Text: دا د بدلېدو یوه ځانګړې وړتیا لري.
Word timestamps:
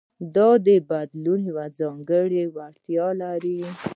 دا 0.35 0.49
د 0.65 0.67
بدلېدو 0.89 1.33
یوه 1.47 1.65
ځانګړې 1.79 2.43
وړتیا 2.55 3.07
لري. 3.21 3.59